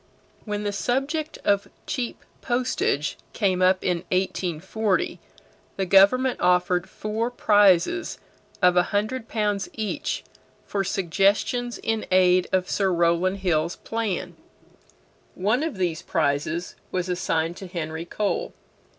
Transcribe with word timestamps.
When 0.45 0.63
the 0.63 0.71
subject 0.71 1.37
of 1.45 1.67
cheap 1.85 2.25
postage 2.41 3.19
came 3.33 3.61
up 3.61 3.83
in 3.83 3.97
1840, 4.09 5.19
the 5.75 5.85
government 5.85 6.39
offered 6.41 6.89
four 6.89 7.29
prizes 7.29 8.17
of 8.63 8.75
a 8.75 8.81
hundred 8.89 9.27
pounds 9.27 9.69
each 9.73 10.23
for 10.65 10.83
suggestions 10.83 11.77
in 11.77 12.07
aid 12.09 12.47
of 12.51 12.67
Sir 12.67 12.91
Rowland 12.91 13.41
Hill's 13.41 13.75
plan. 13.75 14.35
One 15.35 15.61
of 15.61 15.77
these 15.77 16.01
prizes 16.01 16.73
was 16.91 17.07
assigned 17.07 17.55
to 17.57 17.67
Henry 17.67 18.05
Cole. 18.05 18.53